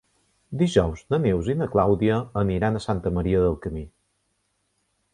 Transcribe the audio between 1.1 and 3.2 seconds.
na Neus i na Clàudia aniran a Santa